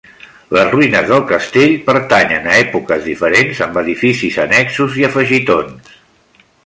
Les 0.57 0.69
ruïnes 0.69 1.09
del 1.09 1.19
castell 1.31 1.75
pertanyen 1.89 2.49
a 2.53 2.55
èpoques 2.63 3.05
diferents, 3.09 3.61
amb 3.67 3.77
edificis 3.83 4.41
annexos 4.47 4.99
i 5.03 5.07
afegitons. 5.11 5.95